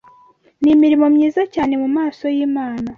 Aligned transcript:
N’imirimo 0.63 1.05
myiza 1.15 1.41
cyane 1.53 1.73
mu 1.81 1.87
maso 1.97 2.23
y’Imana. 2.35 2.87